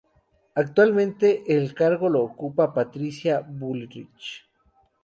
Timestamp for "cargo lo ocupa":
1.75-2.73